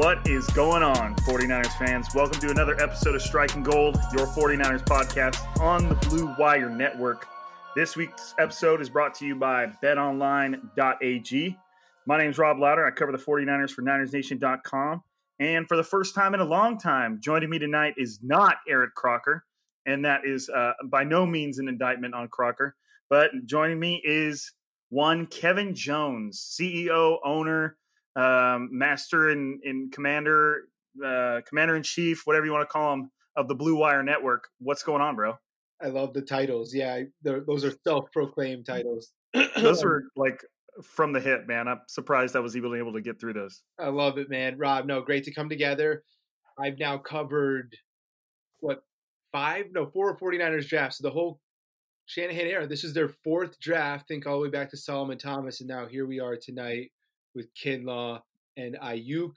[0.00, 2.08] What is going on, 49ers fans?
[2.14, 7.28] Welcome to another episode of Striking Gold, your 49ers podcast on the Blue Wire Network.
[7.76, 11.58] This week's episode is brought to you by betonline.ag.
[12.06, 12.86] My name is Rob Lowder.
[12.86, 15.02] I cover the 49ers for NinersNation.com.
[15.38, 18.94] And for the first time in a long time, joining me tonight is not Eric
[18.94, 19.44] Crocker.
[19.84, 22.74] And that is uh, by no means an indictment on Crocker.
[23.10, 24.50] But joining me is
[24.88, 27.76] one Kevin Jones, CEO, owner,
[28.16, 30.62] um, master and, and commander,
[31.04, 34.48] uh, commander in chief, whatever you want to call him, of the Blue Wire Network.
[34.58, 35.34] What's going on, bro?
[35.82, 36.74] I love the titles.
[36.74, 39.12] Yeah, those are self-proclaimed titles.
[39.56, 40.42] Those were like
[40.82, 41.68] from the hip, man.
[41.68, 43.62] I'm surprised I was even able to get through those.
[43.78, 44.58] I love it, man.
[44.58, 46.02] Rob, no, great to come together.
[46.58, 47.74] I've now covered
[48.58, 48.82] what
[49.32, 50.98] five, no, four 49ers drafts.
[50.98, 51.40] So the whole
[52.06, 52.66] Shanahan era.
[52.66, 54.08] This is their fourth draft.
[54.08, 56.90] Think all the way back to Solomon Thomas, and now here we are tonight
[57.34, 58.20] with Kinlaw
[58.56, 59.32] and Aiyuk,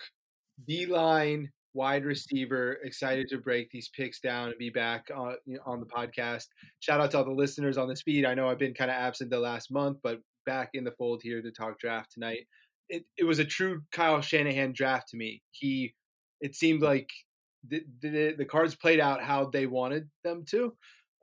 [0.67, 2.77] D line, wide receiver.
[2.83, 6.45] Excited to break these picks down and be back on you know, on the podcast.
[6.79, 8.25] Shout out to all the listeners on the speed.
[8.25, 11.21] I know I've been kind of absent the last month, but back in the fold
[11.23, 12.47] here to talk draft tonight.
[12.89, 15.41] It, it was a true Kyle Shanahan draft to me.
[15.51, 15.93] He,
[16.41, 17.09] it seemed like
[17.67, 20.73] the, the, the cards played out how they wanted them to.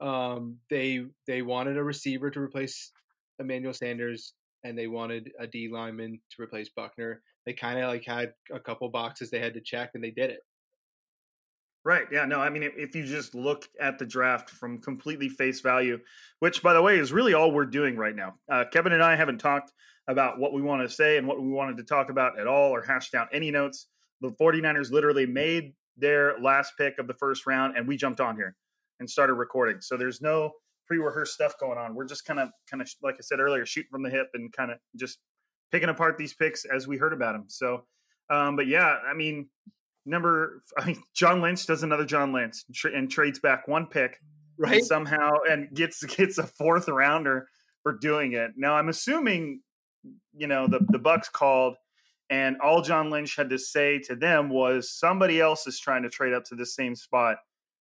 [0.01, 2.91] Um, they they wanted a receiver to replace
[3.39, 4.33] Emmanuel Sanders,
[4.63, 7.21] and they wanted a D lineman to replace Buckner.
[7.45, 10.29] They kind of like had a couple boxes they had to check, and they did
[10.29, 10.41] it.
[11.83, 12.05] Right.
[12.11, 12.25] Yeah.
[12.25, 15.97] No, I mean, if, you just look at the draft from completely face value,
[16.39, 18.35] which, by the way, is really all we're doing right now.
[18.51, 19.71] Uh, Kevin and I haven't talked
[20.07, 22.69] about what we want to say and what we wanted to talk about at all
[22.69, 23.87] or hashed out any notes.
[24.21, 28.35] The 49ers literally made their last pick of the first round, and we jumped on
[28.35, 28.55] here
[28.99, 29.81] and started recording.
[29.81, 30.51] So there's no
[30.91, 31.95] pre-rehearsed stuff going on.
[31.95, 34.51] We're just kind of, kind of, like I said earlier, shooting from the hip and
[34.51, 35.19] kind of just
[35.71, 37.45] picking apart these picks as we heard about them.
[37.47, 37.85] So,
[38.29, 39.47] um, but yeah, I mean,
[40.05, 44.17] number I mean, John Lynch does another John Lynch tra- and trades back one pick,
[44.57, 44.79] Right?
[44.79, 47.47] And somehow and gets gets a fourth rounder
[47.83, 48.51] for doing it.
[48.57, 49.61] Now I'm assuming
[50.35, 51.75] you know, the the Bucks called,
[52.29, 56.09] and all John Lynch had to say to them was, somebody else is trying to
[56.09, 57.37] trade up to the same spot,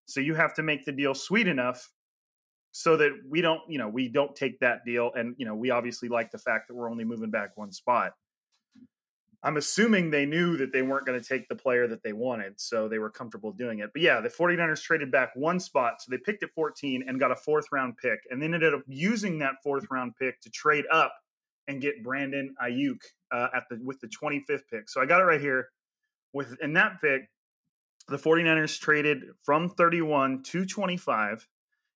[0.04, 1.90] so you have to make the deal sweet enough
[2.78, 5.70] so that we don't, you know, we don't take that deal, and you know, we
[5.70, 8.12] obviously like the fact that we're only moving back one spot.
[9.42, 12.60] I'm assuming they knew that they weren't going to take the player that they wanted,
[12.60, 13.90] so they were comfortable doing it.
[13.92, 17.32] But yeah, the 49ers traded back one spot, so they picked at 14 and got
[17.32, 20.84] a fourth round pick, and then ended up using that fourth round pick to trade
[20.92, 21.12] up
[21.66, 23.00] and get Brandon Aiyuk
[23.32, 24.88] uh, at the with the 25th pick.
[24.88, 25.70] So I got it right here.
[26.32, 27.22] With in that pick,
[28.06, 31.48] the 49ers traded from 31 to 25,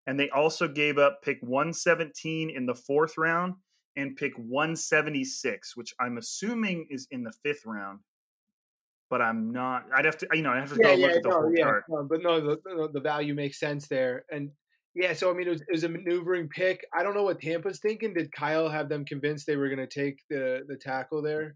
[0.07, 3.55] and they also gave up pick 117 in the fourth round
[3.95, 7.99] and pick 176, which I'm assuming is in the fifth round.
[9.09, 9.85] But I'm not.
[9.93, 11.41] I'd have to, you know, I have to yeah, go yeah, look at the no,
[11.41, 11.83] whole yeah, chart.
[11.89, 14.51] no, but no, the, the the value makes sense there, and
[14.95, 15.11] yeah.
[15.11, 16.85] So I mean, it was, it was a maneuvering pick.
[16.97, 18.13] I don't know what Tampa's thinking.
[18.13, 21.55] Did Kyle have them convinced they were going to take the the tackle there?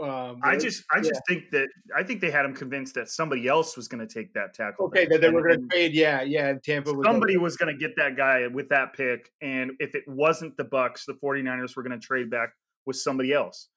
[0.00, 1.08] Um, I just, I yeah.
[1.08, 4.12] just think that I think they had him convinced that somebody else was going to
[4.12, 4.86] take that tackle.
[4.86, 5.92] okay that they were going to trade.
[5.92, 6.54] Yeah, yeah.
[6.64, 10.04] Tampa was somebody was going to get that guy with that pick, and if it
[10.06, 12.50] wasn't the Bucks, the 49ers were going to trade back
[12.86, 13.68] with somebody else.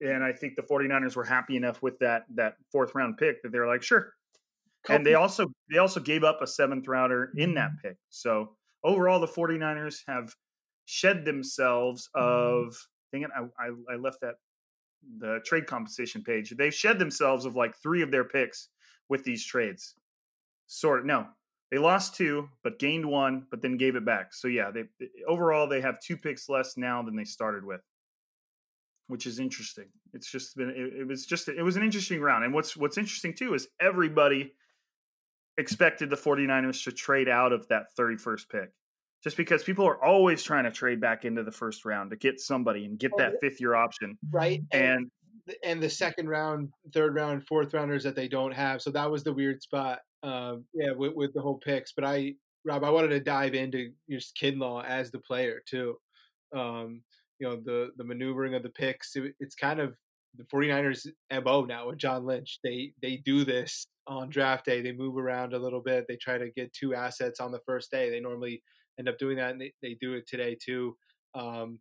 [0.00, 3.52] And I think the 49ers were happy enough with that that fourth round pick that
[3.52, 4.14] they were like, sure.
[4.88, 7.96] And they also they also gave up a seventh rounder in that pick.
[8.10, 10.34] So overall, the 49ers have
[10.84, 12.76] shed themselves of
[13.12, 14.34] dang it, I, I, I left that
[15.18, 16.50] the trade compensation page.
[16.56, 18.68] They've shed themselves of like three of their picks
[19.08, 19.94] with these trades.
[20.66, 21.26] Sort of no.
[21.70, 24.32] They lost two, but gained one, but then gave it back.
[24.32, 24.84] So yeah, they
[25.26, 27.82] overall they have two picks less now than they started with.
[29.06, 29.86] Which is interesting.
[30.12, 32.44] It's just been it, it was just it was an interesting round.
[32.44, 34.54] And what's what's interesting too is everybody
[35.58, 38.70] expected the 49ers to trade out of that 31st pick.
[39.24, 42.40] Just because people are always trying to trade back into the first round to get
[42.40, 44.16] somebody and get Oh, that fifth year option.
[44.30, 45.10] right And
[45.64, 48.82] and the second round, third round, fourth rounders that they don't have.
[48.82, 50.00] So that was the weird spot.
[50.22, 51.92] Um, yeah, with, with the whole picks.
[51.92, 52.34] But I,
[52.64, 55.96] Rob, I wanted to dive into just Kinlaw as the player too.
[56.54, 57.02] Um,
[57.38, 59.16] you know, the the maneuvering of the picks.
[59.16, 59.96] It, it's kind of
[60.36, 61.06] the 49ers
[61.42, 62.58] MO now with John Lynch.
[62.62, 64.82] They they do this on draft day.
[64.82, 66.04] They move around a little bit.
[66.08, 68.10] They try to get two assets on the first day.
[68.10, 68.62] They normally
[68.98, 70.96] end up doing that, and they, they do it today too.
[71.34, 71.80] Um,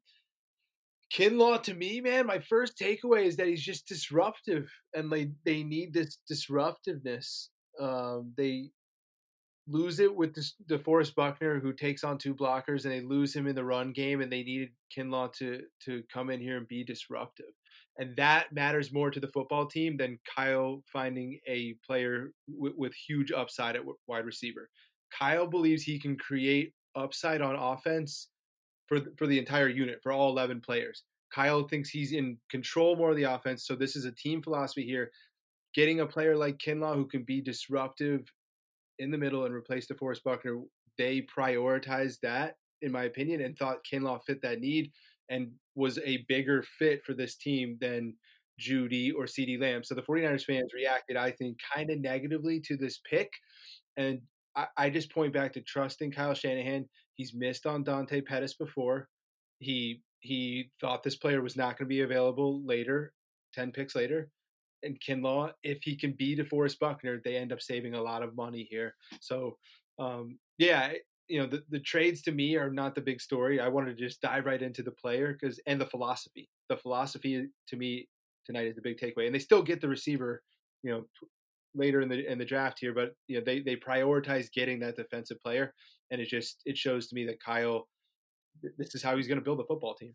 [1.14, 5.64] Kinlaw to me, man, my first takeaway is that he's just disruptive, and like they
[5.64, 7.50] need this disruptiveness.
[7.80, 8.72] Um, they
[9.70, 13.48] lose it with this, DeForest Buckner, who takes on two blockers, and they lose him
[13.48, 16.84] in the run game, and they needed Kinlaw to to come in here and be
[16.84, 17.54] disruptive,
[17.98, 22.94] and that matters more to the football team than Kyle finding a player with, with
[22.94, 24.70] huge upside at w- wide receiver.
[25.18, 28.30] Kyle believes he can create upside on offense
[28.88, 31.04] for for the entire unit for all 11 players.
[31.34, 34.84] Kyle thinks he's in control more of the offense, so this is a team philosophy
[34.84, 35.12] here.
[35.76, 38.22] Getting a player like Kinlaw who can be disruptive
[39.00, 40.60] in the middle and replace DeForest Buckner,
[40.98, 44.92] they prioritized that, in my opinion, and thought Kinlaw fit that need
[45.30, 48.14] and was a bigger fit for this team than
[48.60, 49.84] Jeudy or CeeDee Lamb.
[49.84, 53.32] So the 49ers fans reacted, I think, kind of negatively to this pick.
[53.98, 54.22] And
[54.58, 56.90] I, I just point back to trusting Kyle Shanahan.
[57.14, 59.08] He's missed on Dante Pettis before.
[59.60, 63.14] He he thought this player was not going to be available later,
[63.54, 64.30] ten picks later.
[64.84, 68.36] And Kinlaw, if he can be DeForest Buckner, they end up saving a lot of
[68.36, 68.94] money here.
[69.22, 69.58] So,
[69.98, 70.94] um, yeah,
[71.28, 73.60] you know, the, the trades to me are not the big story.
[73.60, 76.50] I wanted to just dive right into the player because and the philosophy.
[76.70, 78.08] The philosophy to me
[78.46, 80.44] tonight is the big takeaway, and they still get the receiver,
[80.84, 81.04] you know,
[81.78, 84.96] later in the in the draft here, but you know they they prioritize getting that
[84.96, 85.74] defensive player,
[86.12, 87.88] and it just it shows to me that Kyle,
[88.78, 90.14] this is how he's going to build a football team.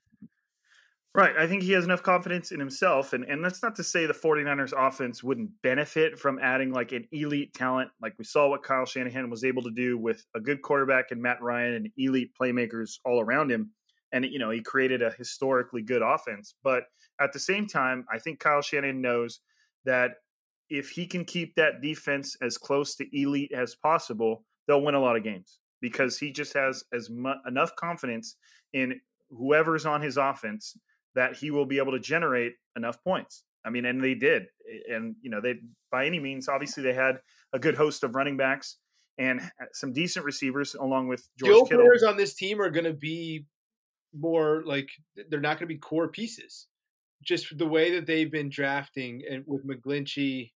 [1.15, 1.37] Right.
[1.37, 3.13] I think he has enough confidence in himself.
[3.13, 7.07] And, and that's not to say the 49ers offense wouldn't benefit from adding like an
[7.13, 7.91] elite talent.
[8.01, 11.21] Like we saw what Kyle Shanahan was able to do with a good quarterback and
[11.21, 13.73] Matt Ryan and elite playmakers all around him.
[14.13, 16.55] And, you know, he created a historically good offense.
[16.65, 16.85] But
[17.21, 19.41] at the same time, I think Kyle Shanahan knows
[19.85, 20.13] that
[20.73, 25.01] if he can keep that defense as close to elite as possible, they'll win a
[25.01, 28.37] lot of games because he just has as mu- enough confidence
[28.73, 28.99] in
[29.29, 30.75] whoever's on his offense
[31.15, 33.45] that he will be able to generate enough points.
[33.67, 34.45] I mean, and they did.
[34.91, 35.57] And, you know, they,
[35.91, 37.21] by any means, obviously they had
[37.53, 38.79] a good host of running backs
[39.19, 39.43] and
[39.75, 41.85] some decent receivers along with George Skill Kittle.
[41.85, 43.45] players on this team are going to be
[44.15, 44.89] more like
[45.29, 46.67] they're not going to be core pieces.
[47.23, 50.51] Just the way that they've been drafting and with McGlinchey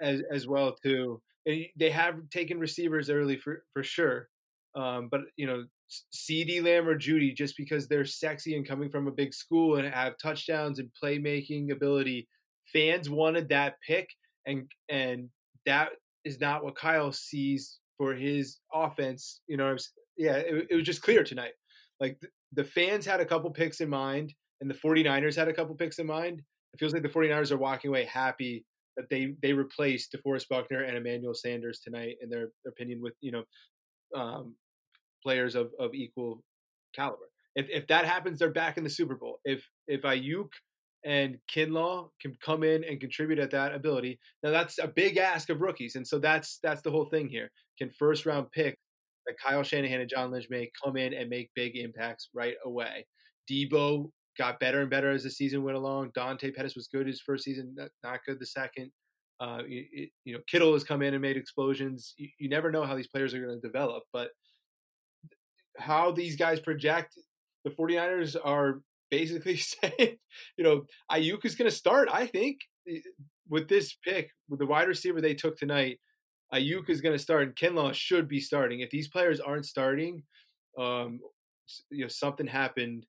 [0.00, 1.20] as as well too.
[1.46, 4.28] And they have taken receivers early for for sure.
[4.74, 5.64] Um, but you know
[6.12, 9.92] CeeDee Lamb or Jeudy just because they're sexy and coming from a big school and
[9.92, 12.28] have touchdowns and playmaking ability.
[12.72, 14.08] Fans wanted that pick,
[14.46, 15.28] and and
[15.64, 15.90] that
[16.24, 19.40] is not what Kyle sees for his offense.
[19.46, 19.76] You know,
[20.16, 21.52] yeah, it, it was just clear tonight.
[22.00, 25.52] Like the, the fans had a couple picks in mind, and the 49ers had a
[25.52, 26.42] couple picks in mind.
[26.74, 28.64] It feels like the 49ers are walking away happy
[28.96, 33.32] that they they replaced DeForest Buckner and Emmanuel Sanders tonight, in their opinion, with you
[33.32, 33.44] know
[34.14, 34.54] um,
[35.22, 36.42] players of, of equal
[36.94, 37.28] caliber.
[37.54, 39.40] If if that happens, they're back in the Super Bowl.
[39.44, 40.48] If if Aiyuk
[41.04, 45.50] and Kinlaw can come in and contribute at that ability, now that's a big ask
[45.50, 47.50] of rookies, and so that's that's the whole thing here.
[47.78, 48.76] Can first round pick
[49.26, 53.06] that Kyle Shanahan and John Lynch may come in and make big impacts right away.
[53.50, 56.10] Deebo got better and better as the season went along.
[56.14, 58.90] Dante Pettis was good his first season, not good the second.
[59.38, 62.14] Uh, you, you, know, Kittle has come in and made explosions.
[62.16, 64.30] You, you never know how these players are going to develop, but
[65.78, 67.14] how these guys project,
[67.64, 70.16] the 49ers are basically saying,
[70.56, 72.60] you know, Aiyuk is going to start, I think,
[73.48, 75.98] with this pick, with the wide receiver they took tonight.
[76.54, 78.80] Aiyuk is going to start, and Kinlaw should be starting.
[78.80, 80.22] If these players aren't starting,
[80.78, 81.20] um,
[81.90, 83.04] you know, something happened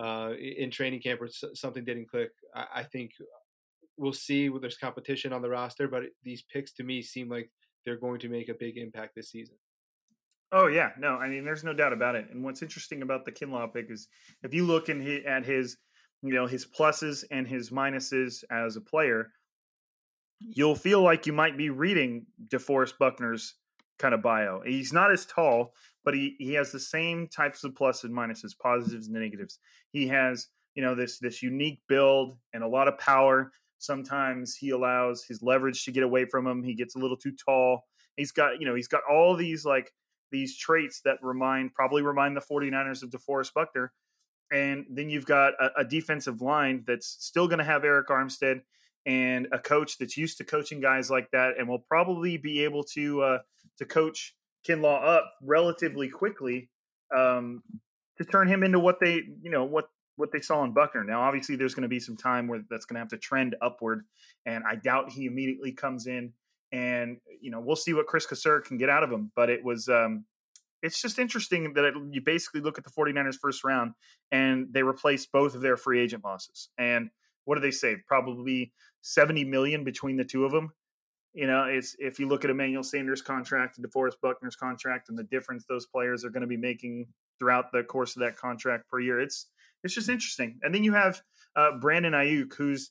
[0.00, 2.30] uh, in training camp or something didn't click.
[2.54, 3.12] I, I think
[3.96, 4.48] we'll see.
[4.48, 7.50] There's competition on the roster, but these picks to me seem like
[7.84, 9.56] they're going to make a big impact this season.
[10.52, 12.26] Oh yeah, no, I mean, there's no doubt about it.
[12.30, 14.08] And what's interesting about the Kinlaw pick is
[14.42, 15.76] if you look in at his,
[16.22, 19.30] you know, his pluses and his minuses as a player,
[20.40, 23.54] you'll feel like you might be reading DeForest Buckner's
[24.00, 24.62] kind of bio.
[24.64, 28.58] He's not as tall, but he he has the same types of pluses and minuses,
[28.58, 29.58] positives and negatives.
[29.92, 33.52] He has you know this this unique build and a lot of power.
[33.78, 36.62] Sometimes he allows his leverage to get away from him.
[36.62, 37.84] He gets a little too tall.
[38.16, 39.92] He's got you know he's got all these like
[40.32, 43.92] these traits that remind probably remind the 49ers of DeForest Buckner.
[44.52, 48.62] And then you've got a, a defensive line that's still going to have Arik Armstead
[49.06, 52.84] and a coach that's used to coaching guys like that and will probably be able
[52.84, 53.38] to uh,
[53.78, 54.34] to coach
[54.68, 56.68] Kinlaw up relatively quickly
[57.16, 57.62] um,
[58.18, 61.02] to turn him into what they you know what what they saw in Buckner.
[61.02, 63.56] Now, obviously, there's going to be some time where that's going to have to trend
[63.62, 64.04] upward,
[64.46, 66.32] and I doubt he immediately comes in.
[66.72, 69.32] And you know, we'll see what Chris Kocurek can get out of him.
[69.34, 70.24] But it was um,
[70.82, 73.92] it's just interesting that it, you basically look at the 49ers first round
[74.32, 76.68] and they replaced both of their free agent losses.
[76.78, 77.10] And
[77.44, 77.98] what do they save?
[78.06, 78.72] Probably
[79.02, 80.72] 70 million between the two of them.
[81.32, 85.18] You know, it's if you look at Emmanuel Sanders' contract and DeForest Buckner's contract and
[85.18, 87.06] the difference those players are going to be making
[87.38, 89.46] throughout the course of that contract per year, it's
[89.84, 90.58] it's just interesting.
[90.62, 91.22] And then you have
[91.56, 92.90] uh, Brandon Aiyuk, who's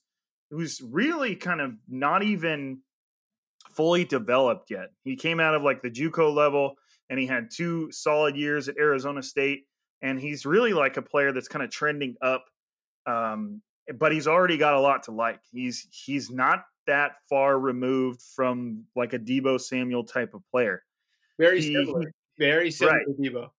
[0.52, 2.80] who's really kind of not even
[3.72, 4.90] fully developed yet.
[5.04, 6.76] He came out of like the JUCO level,
[7.10, 9.66] and he had two solid years at Arizona State,
[10.02, 12.46] and he's really like a player that's kind of trending up.
[13.06, 13.62] Um,
[13.98, 15.40] but he's already got a lot to like.
[15.52, 20.84] He's he's not that far removed from like a Deebo Samuel type of player.
[21.38, 22.12] Very he, similar.
[22.38, 23.06] Very similar right.
[23.06, 23.50] to Deebo.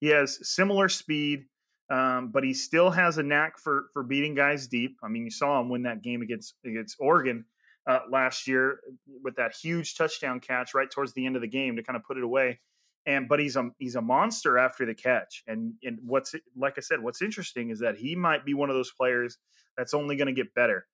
[0.00, 1.46] He has similar speed,
[1.90, 4.96] um, but he still has a knack for for beating guys deep.
[5.02, 7.44] I mean, you saw him win that game against against Oregon
[7.88, 8.80] uh, last year
[9.22, 12.04] with that huge touchdown catch right towards the end of the game to kind of
[12.04, 12.60] put it away
[13.08, 15.42] and but he's a he's a monster after the catch.
[15.46, 18.76] And and what's like I said, what's interesting is that he might be one of
[18.76, 19.38] those players
[19.76, 20.86] that's only going to get better.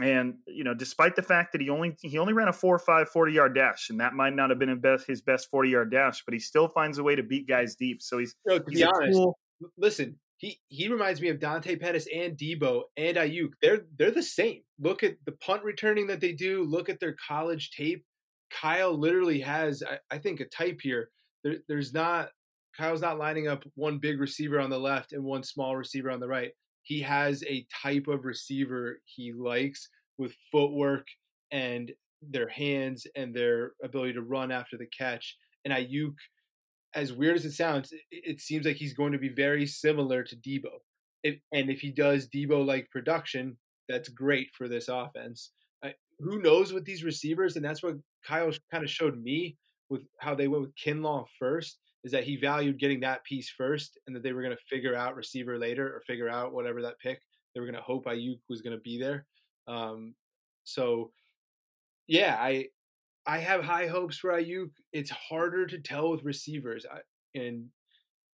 [0.00, 2.78] And you know, despite the fact that he only he only ran a four or
[2.78, 5.68] five 40 yard dash, and that might not have been his best, his best 40
[5.68, 8.00] yard dash, but he still finds a way to beat guys deep.
[8.00, 9.38] So he's, no, to he's be honest, cool,
[9.76, 13.50] listen, he he reminds me of Dante Pettis and Deebo and Aiyuk.
[13.60, 14.62] They're they're the same.
[14.80, 16.64] Look at the punt returning that they do.
[16.64, 18.06] Look at their college tape.
[18.50, 21.10] Kyle literally has, I, I think, a type here
[21.44, 22.30] there, there's not
[22.76, 26.20] Kyle's not lining up one big receiver on the left and one small receiver on
[26.20, 26.52] the right.
[26.82, 31.06] He has a type of receiver he likes with footwork
[31.50, 35.36] and their hands and their ability to run after the catch.
[35.64, 36.14] And Aiyuk,
[36.94, 40.36] as weird as it sounds, it, seems like he's going to be very similar to
[40.36, 40.70] Deebo.
[41.24, 43.56] And if he does Deebo like production,
[43.88, 45.52] that's great for this offense.
[46.18, 47.56] who knows with these receivers?
[47.56, 47.96] And that's what
[48.26, 49.56] Kyle kind of showed me
[49.92, 53.98] with how they went with Kinlaw first is that he valued getting that piece first
[54.06, 56.98] and that they were going to figure out receiver later or figure out whatever that
[56.98, 57.20] pick.
[57.54, 59.26] They were going to hope Aiyuk was going to be there.
[59.68, 60.14] Um,
[60.64, 61.12] so,
[62.08, 62.68] yeah, I
[63.26, 64.70] I have high hopes for Aiyuk.
[64.92, 66.84] It's harder to tell with receivers.
[66.90, 67.00] I,
[67.38, 67.66] and,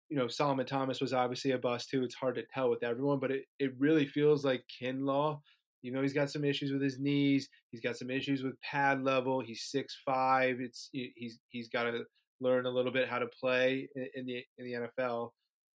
[0.09, 2.03] you know, Solomon Thomas was obviously a bust too.
[2.03, 5.39] It's hard to tell with everyone, but it, it really feels like Kinlaw
[5.83, 7.49] you know he's got some issues with his knees.
[7.69, 9.41] He's got some issues with pad level.
[9.41, 10.57] He's six five.
[10.59, 12.03] It's he's he's got to
[12.39, 15.29] learn a little bit how to play in, the in the NFL.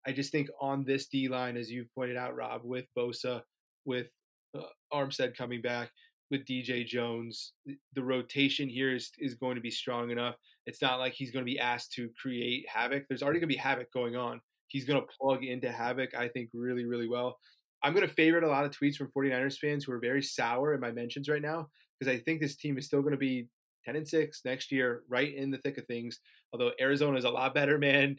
[0.08, 3.42] I just think on this D line, as you've pointed out, Rob, with Bosa,
[3.86, 4.08] with
[4.58, 4.62] uh,
[4.94, 5.92] Armstead coming back,
[6.32, 7.52] with DJ Jones,
[7.94, 10.36] the rotation here is is going to be strong enough.
[10.66, 13.04] It's not like he's going to be asked to create havoc.
[13.10, 14.40] There's already going to be havoc going on.
[14.68, 17.38] He's going to plug into havoc, I think, really, really well.
[17.88, 20.74] I'm going to favorite a lot of tweets from 49ers fans who are very sour
[20.74, 23.48] in my mentions right now because I think this team is still going to be
[23.86, 26.20] 10 and 6 next year, right in the thick of things.
[26.52, 28.18] Although Arizona is a lot better, man.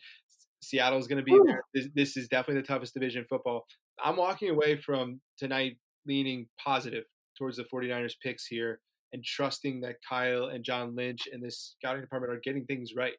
[0.62, 1.60] Seattle is going to be there.
[1.74, 3.66] This, this is definitely the toughest division in football.
[4.02, 7.04] I'm walking away from tonight leaning positive
[7.36, 8.80] towards the 49ers picks here
[9.12, 13.12] and trusting that Kyle and John Lynch and this scouting department are getting things right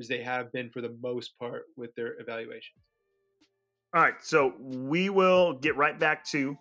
[0.00, 2.80] as they have been for the most part with their evaluations.
[3.92, 6.56] All right, so we will get right back to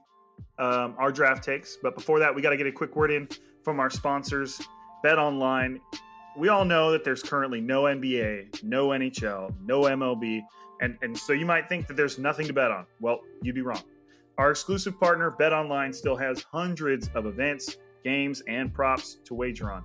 [0.57, 3.27] um, our draft takes, but before that, we got to get a quick word in
[3.63, 4.59] from our sponsors,
[5.03, 5.79] Bet Online.
[6.35, 10.41] We all know that there's currently no NBA, no NHL, no MLB,
[10.81, 12.87] and and so you might think that there's nothing to bet on.
[12.99, 13.83] Well, you'd be wrong.
[14.39, 19.71] Our exclusive partner, Bet Online, still has hundreds of events, games, and props to wager
[19.71, 19.83] on.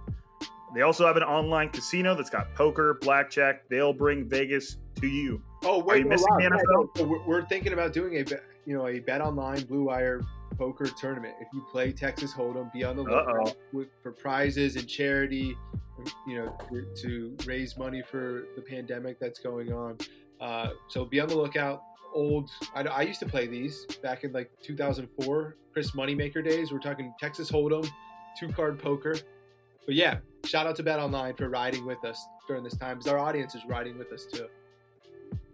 [0.74, 3.68] They also have an online casino that's got poker, blackjack.
[3.68, 5.42] They'll bring Vegas to you.
[5.64, 7.08] Oh Are you wait, missing Rob, the NFL?
[7.08, 10.20] we're, we're thinking about doing a bet- you know a bet online Blue Wire
[10.58, 11.34] poker tournament.
[11.40, 13.56] If you play Texas Hold'em, be on the lookout
[14.02, 15.56] for prizes and charity.
[16.26, 19.96] You know to, to raise money for the pandemic that's going on.
[20.40, 21.82] Uh, so be on the lookout.
[22.12, 26.70] Old, I, I used to play these back in like 2004, Chris Moneymaker days.
[26.70, 27.88] We're talking Texas Hold'em,
[28.38, 29.16] two card poker.
[29.84, 33.10] But yeah, shout out to Bet Online for riding with us during this time because
[33.12, 34.46] our audience is riding with us too.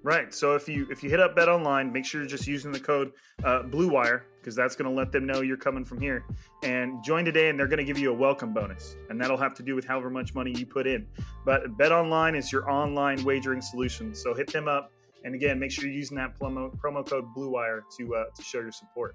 [0.02, 0.32] Right.
[0.32, 2.80] So if you if you hit up Bet Online, make sure you're just using the
[2.80, 3.12] code
[3.44, 6.24] uh, Blue Wire because that's going to let them know you're coming from here.
[6.62, 9.52] And join today, and they're going to give you a welcome bonus, and that'll have
[9.54, 11.06] to do with however much money you put in.
[11.44, 14.14] But Bet Online is your online wagering solution.
[14.14, 14.90] So hit them up,
[15.24, 18.42] and again, make sure you're using that promo promo code Blue Wire to uh, to
[18.42, 19.14] show your support.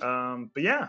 [0.00, 0.88] Um, but yeah,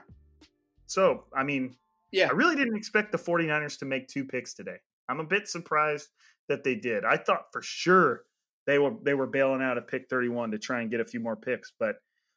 [0.85, 1.75] so I mean,
[2.13, 4.77] Yeah, I really didn't expect the 49ers to make two picks today.
[5.09, 6.07] I'm a bit surprised
[6.47, 7.03] that they did.
[7.03, 8.23] I thought for sure
[8.65, 11.19] they were they were bailing out at pick 31 to try and get a few
[11.19, 11.95] more picks, but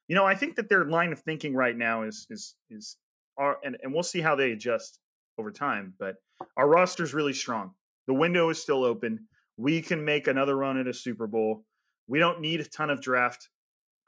[0.08, 2.96] you know, I think that their line of thinking right now is is is
[3.38, 4.98] our and, and we'll see how they adjust
[5.38, 6.16] over time, but
[6.56, 7.72] our roster is really strong.
[8.06, 9.26] The window is still open.
[9.56, 11.64] We can make another run at a Super Bowl.
[12.08, 13.48] We don't need a ton of draft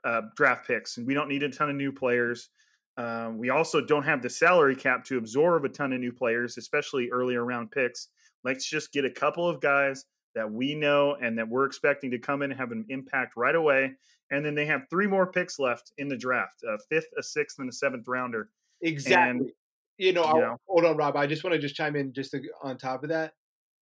[0.04, 2.48] uh, draft picks, and we don't need a ton of new players.
[2.96, 6.58] Um, we also don't have the salary cap to absorb a ton of new players,
[6.58, 8.08] especially earlier round picks.
[8.44, 10.04] Let's just get a couple of guys
[10.34, 13.54] that we know and that we're expecting to come in and have an impact right
[13.54, 13.92] away.
[14.30, 17.58] And then they have three more picks left in the draft a fifth, a sixth,
[17.58, 18.50] and a seventh rounder.
[18.82, 19.52] Exactly.
[19.96, 20.56] you know, you know.
[20.68, 21.16] hold on, Rob.
[21.16, 23.32] I just want to just chime in just to, on top of that.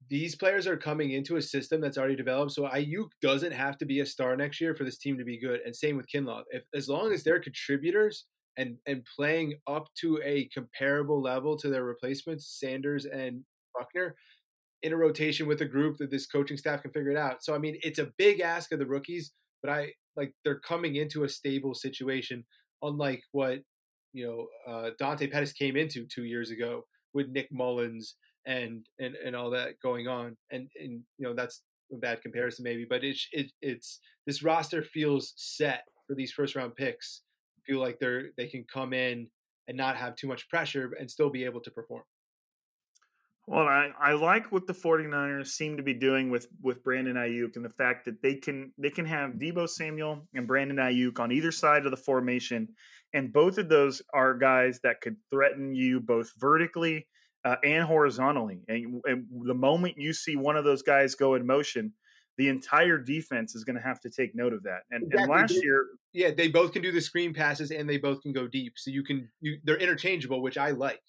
[0.09, 2.53] These players are coming into a system that's already developed.
[2.53, 5.39] So Aiyuk doesn't have to be a star next year for this team to be
[5.39, 5.61] good.
[5.65, 6.43] And same with Kinlaw.
[6.51, 8.25] If as long as they're contributors
[8.57, 13.43] and and playing up to a comparable level to their replacements, Sanders and
[13.77, 14.15] Buckner,
[14.83, 17.43] in a rotation with a group that this coaching staff can figure it out.
[17.43, 20.97] So I mean, it's a big ask of the rookies, but I like they're coming
[20.97, 22.45] into a stable situation,
[22.83, 23.61] unlike what
[24.13, 26.83] you know uh, Dante Pettis came into two years ago
[27.15, 28.15] with Nick Mullens
[28.47, 30.37] and and and all that going on.
[30.51, 31.63] And and you know that's
[31.93, 36.57] a bad comparison maybe, but it's it, it's this roster feels set for these first
[36.57, 37.23] round picks.
[37.67, 39.29] Feel like they're they can come in
[39.69, 42.05] and not have too much pressure and still be able to perform.
[43.47, 47.55] Well, I, I like what the 49ers seem to be doing with, with Brandon Aiyuk
[47.55, 51.31] and the fact that they can they can have Deebo Samuel and Brandon Aiyuk on
[51.31, 52.69] either side of the formation,
[53.15, 57.07] and both of those are guys that could threaten you both vertically
[57.45, 58.63] uh, and horizontally.
[58.67, 61.93] And, and the moment you see one of those guys go in motion,
[62.39, 64.81] the entire defense is going to have to take note of that.
[64.91, 65.37] And, and Exactly.
[65.37, 68.49] last year, Yeah, they both can do the screen passes and they both can go
[68.49, 68.73] deep.
[68.77, 71.01] So you can you they're interchangeable, which I like.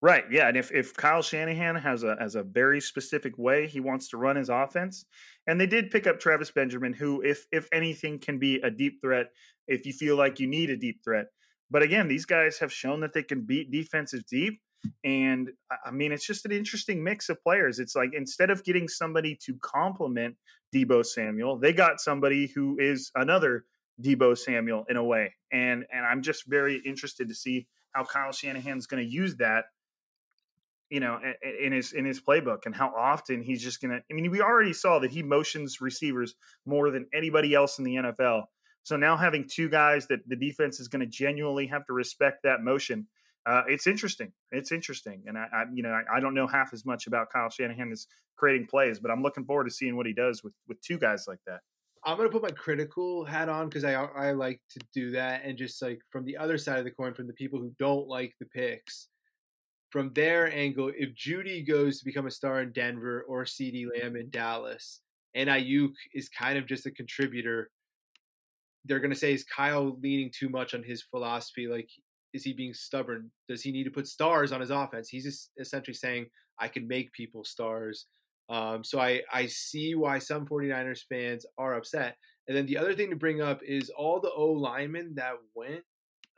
[0.00, 0.24] Right.
[0.30, 0.46] Yeah.
[0.46, 4.16] And if, if Kyle Shanahan has a has a very specific way he wants to
[4.16, 5.04] run his offense,
[5.48, 9.00] and they did pick up Travis Benjamin, who, if if anything, can be a deep
[9.02, 9.26] threat
[9.66, 11.26] if you feel like you need a deep threat.
[11.70, 14.60] But again, these guys have shown that they can beat defensive deep.
[15.02, 17.80] And I- I mean, it's just an interesting mix of players.
[17.80, 20.36] It's like instead of getting somebody to complement
[20.72, 23.64] Deebo Samuel, they got somebody who is another
[24.00, 25.34] Deebo Samuel in a way.
[25.50, 29.64] And and I'm just very interested to see how Kyle Shanahan's going to use that
[30.90, 31.18] you know
[31.62, 34.72] in his in his playbook and how often he's just gonna i mean we already
[34.72, 36.34] saw that he motions receivers
[36.66, 38.44] more than anybody else in the nfl
[38.82, 42.38] so now having two guys that the defense is going to genuinely have to respect
[42.42, 43.06] that motion
[43.48, 44.30] uh, it's interesting.
[44.52, 47.30] It's interesting, and I, I you know I, I, don't know half as much about
[47.32, 50.52] Kyle Shanahan as creating plays, but I'm looking forward to seeing what he does with
[50.68, 51.60] with two guys like that.
[52.04, 55.56] I'm gonna put my critical hat on because I I like to do that, and
[55.56, 58.34] just like from the other side of the coin, from the people who don't like
[58.38, 59.08] the picks,
[59.90, 64.16] from their angle, if Jeudy goes to become a star in Denver or CeeDee Lamb
[64.16, 65.00] in Dallas,
[65.34, 67.70] and Aiyuk is kind of just a contributor,
[68.84, 71.66] they're gonna say is Kyle leaning too much on his philosophy?
[71.66, 71.88] Like,
[72.34, 73.30] is he being stubborn?
[73.48, 75.08] Does he need to put stars on his offense?
[75.08, 76.26] He's essentially saying,
[76.58, 78.06] I can make people stars.
[78.50, 82.16] Um, so I, I see why some 49ers fans are upset.
[82.46, 85.82] And then the other thing to bring up is all the O linemen that went.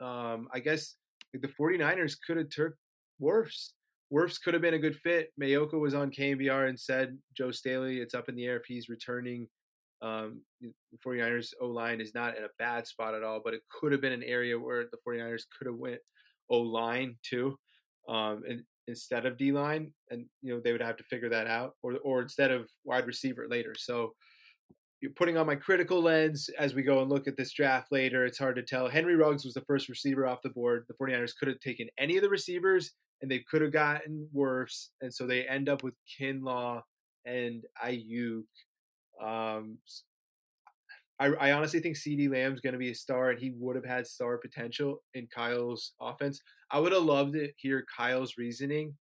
[0.01, 0.95] Um, I guess
[1.33, 2.73] the 49ers could have took
[3.21, 3.71] Wirfs.
[4.13, 5.29] Wirfs could have been a good fit.
[5.41, 8.89] Maiocco was on KNBR and said, Joe Staley, it's up in the air if he's
[8.89, 9.47] returning.
[10.01, 13.61] Um, the 49ers O line is not in a bad spot at all, but it
[13.69, 15.99] could have been an area where the 49ers could have went
[16.49, 17.55] O line too.
[18.09, 21.47] Um, and instead of D line, and you know they would have to figure that
[21.47, 23.75] out, or or instead of wide receiver later.
[23.77, 24.13] So
[25.01, 28.25] you're putting on my critical lens as we go and look at this draft later.
[28.25, 28.87] It's hard to tell.
[28.87, 30.85] Henry Ruggs was the first receiver off the board.
[30.87, 34.91] The 49ers could have taken any of the receivers and they could have gotten worse.
[35.01, 36.81] And so they end up with Kinlaw
[37.25, 38.43] and Aiyuk.
[39.23, 39.77] Um,
[41.19, 43.85] I, I honestly think CeeDee Lamb's going to be a star, and he would have
[43.85, 46.41] had star potential in Kyle's offense.
[46.71, 48.95] I would have loved to hear Kyle's reasoning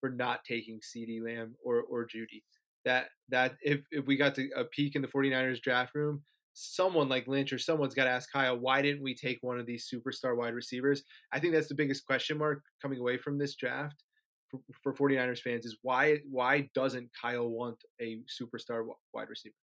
[0.00, 2.44] for not taking CeeDee Lamb or or Jeudy.
[2.84, 6.22] That that if if we got to a peek in the 49ers draft room,
[6.54, 9.66] someone like Lynch or someone's got to ask Kyle, why didn't we take one of
[9.66, 11.02] these superstar wide receivers?
[11.32, 14.02] I think that's the biggest question mark coming away from this draft
[14.50, 19.54] for, for 49ers fans is why why doesn't Kyle want a superstar wide receiver?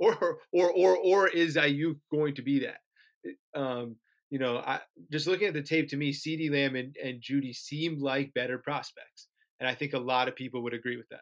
[0.00, 3.58] or or or or is Aiyuk going to be that?
[3.58, 3.96] Um,
[4.30, 4.80] you know, I
[5.12, 8.58] just looking at the tape to me, CeeDee Lamb and, and Jeudy seemed like better
[8.58, 9.28] prospects.
[9.60, 11.20] And I think a lot of people would agree with that.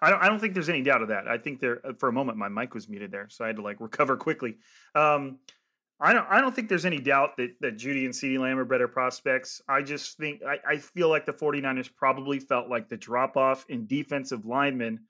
[0.00, 1.28] I don't, I don't think there's any doubt of that.
[1.28, 3.62] I think there, for a moment, my mic was muted there, so I had to
[3.62, 4.56] like recover quickly.
[4.94, 5.38] Um,
[5.98, 8.66] I don't, I don't think there's any doubt that, that Jeudy and CeeDee Lamb are
[8.66, 9.62] better prospects.
[9.66, 13.64] I just think, I, I feel like the 49ers probably felt like the drop off
[13.68, 15.00] in defensive linemen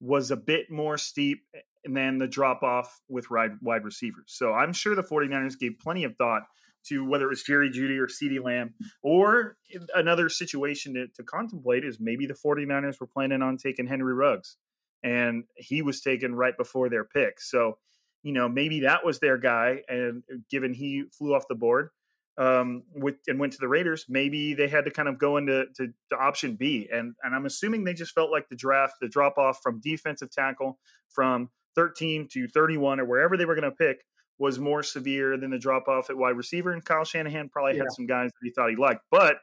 [0.00, 1.44] was a bit more steep
[1.86, 4.24] than the drop off with wide receivers.
[4.26, 6.42] So I'm sure the 49ers gave plenty of thought
[6.88, 9.56] to whether it was Jerry Jeudy or CeeDee Lamb, or
[9.94, 14.56] another situation to, to, contemplate is maybe the 49ers were planning on taking Henry Ruggs
[15.02, 17.40] and he was taken right before their pick.
[17.40, 17.78] So,
[18.22, 19.82] you know, maybe that was their guy.
[19.88, 21.90] And given he flew off the board,
[22.36, 25.66] um, with and went to the Raiders, maybe they had to kind of go into
[25.76, 26.88] to, to, option B.
[26.92, 30.32] And and I'm assuming they just felt like the draft, the drop off from defensive
[30.32, 30.78] tackle
[31.10, 33.98] from 13 to 31 or wherever they were going to pick
[34.38, 36.72] was more severe than the drop off at wide receiver.
[36.72, 37.84] And Kyle Shanahan probably yeah.
[37.84, 39.02] had some guys that he thought he liked.
[39.10, 39.36] But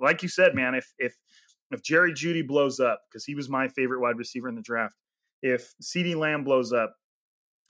[0.00, 1.14] like you said, man, if if
[1.70, 4.94] if Jerry Jeudy blows up, because he was my favorite wide receiver in the draft,
[5.42, 6.94] if CeeDee Lamb blows up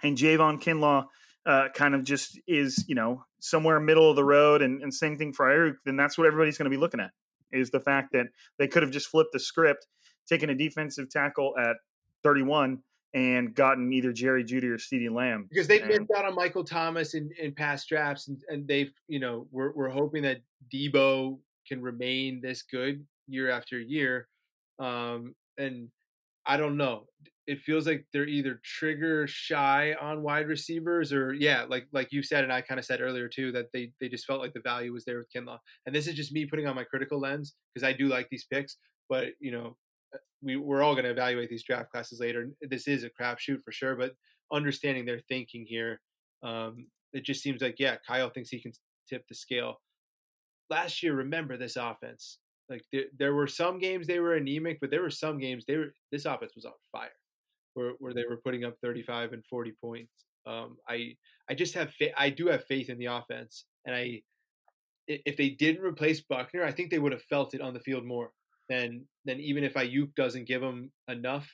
[0.03, 1.07] and Javon Kinlaw
[1.47, 5.17] uh, kind of just is, you know, somewhere middle of the road and, and same
[5.17, 7.11] thing for Eric, then that's what everybody's going to be looking at
[7.51, 8.27] is the fact that
[8.59, 9.87] they could have just flipped the script,
[10.29, 11.77] taken a defensive tackle at
[12.23, 12.81] 31
[13.15, 15.47] and gotten either Jerry Jeudy or CeeDee Lamb.
[15.51, 19.19] Because they've missed out on Michael Thomas in, in past drafts and, and they've, you
[19.19, 20.39] know, we're, we're hoping that
[20.73, 24.29] Deebo can remain this good year after year.
[24.79, 25.89] Um, and
[26.47, 27.05] I don't know
[27.49, 32.23] it feels like they're either trigger shy on wide receivers or yeah, like like you
[32.23, 34.61] said and I kind of said earlier too that they they just felt like the
[34.61, 35.57] value was there with Kinlaw.
[35.87, 38.45] And this is just me putting on my critical lens because I do like these
[38.45, 38.77] picks,
[39.09, 39.79] but you know,
[40.43, 42.51] we we're all going to evaluate these draft classes later.
[42.63, 44.13] This is a crapshoot for sure, but
[44.53, 46.01] understanding their thinking here,
[46.43, 48.73] um, it just seems like yeah, Kyle thinks he can
[49.09, 49.81] tip the scale.
[50.71, 52.39] Last year, remember this offense.
[52.69, 55.77] Like there, there were some games they were anemic, but there were some games they
[55.77, 55.95] were.
[56.13, 57.11] This offense was on fire
[57.75, 60.13] where, where they were putting up 35 and 40 points.
[60.47, 61.15] Um, I
[61.51, 64.23] I just have fa- I do have faith in the offense, and I
[65.07, 68.05] if they didn't replace Buckner, I think they would have felt it on the field
[68.05, 68.31] more
[68.69, 71.49] than than even if Aiyuk doesn't give them enough.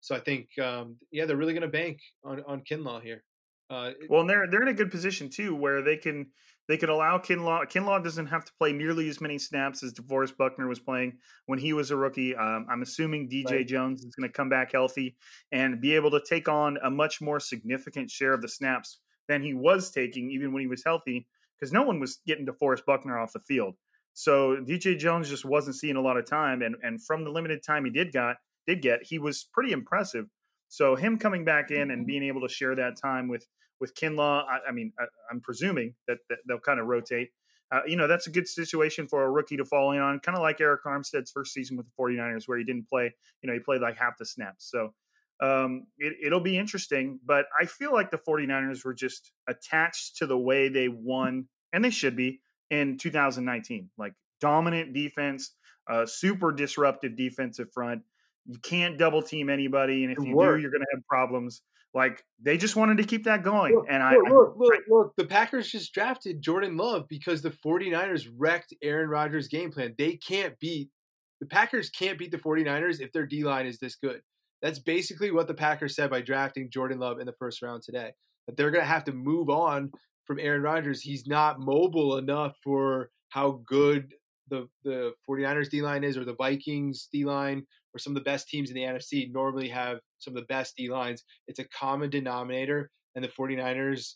[0.00, 3.22] So I think um, yeah, they're really going to bank on on Kinlaw here.
[3.68, 6.26] Uh, well, and they're they're in a good position too, where they can
[6.68, 7.64] they can allow Kinlaw.
[7.70, 11.58] Kinlaw doesn't have to play nearly as many snaps as DeForest Buckner was playing when
[11.58, 12.34] he was a rookie.
[12.34, 13.66] Um, I'm assuming DJ right.
[13.66, 15.16] Jones is going to come back healthy
[15.52, 19.42] and be able to take on a much more significant share of the snaps than
[19.42, 21.26] he was taking even when he was healthy,
[21.58, 23.74] because no one was getting DeForest Buckner off the field.
[24.18, 27.62] So DJ Jones just wasn't seeing a lot of time, and and from the limited
[27.62, 30.24] time he did got did get, he was pretty impressive.
[30.68, 33.46] So him coming back in and being able to share that time with
[33.78, 37.28] with Kinlaw, I, I mean, I, am presuming that, that, they'll kind of rotate.
[37.70, 40.34] uh, you know, that's a good situation for a rookie to fall in on, kind
[40.34, 43.52] of like Arik Armstead's first season with the 49ers, where he didn't play, you know,
[43.52, 44.70] he played like half the snaps.
[44.70, 44.94] So
[45.42, 47.20] um, it, it'll be interesting.
[47.26, 51.84] But I feel like the 49ers were just attached to the way they won, and
[51.84, 53.90] they should be in 2019.
[53.98, 55.54] Like dominant defense,
[55.90, 58.02] uh, super disruptive defensive front.
[58.46, 61.62] You can't double team anybody, and if you do, you're going to have problems.
[61.94, 63.74] Like they just wanted to keep that going.
[63.74, 67.42] Look, and look, I, look, I, look, look, the Packers just drafted Jordan Love because
[67.42, 69.94] the 49ers wrecked Aaron Rodgers' game plan.
[69.96, 70.90] They can't beat
[71.40, 74.20] the Packers can't beat the 49ers if their D line is this good.
[74.62, 78.12] That's basically what the Packers said by drafting Jordan Love in the first round today.
[78.46, 79.90] That they're going to have to move on
[80.26, 81.00] from Aaron Rodgers.
[81.00, 84.12] He's not mobile enough for how good
[84.48, 88.30] the the 49ers D line is or the Vikings D line or some of the
[88.30, 91.24] best teams in the NFC normally have some of the best D lines.
[91.48, 94.14] It's a common denominator, and the 49ers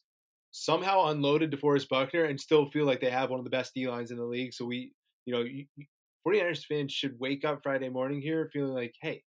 [0.53, 3.89] somehow unloaded DeForest Buckner and still feel like they have one of the best D
[3.89, 4.53] lines in the league.
[4.53, 4.93] So we,
[5.25, 5.67] you know, you,
[6.27, 9.23] 49ers fans should wake up Friday morning here feeling like, hey,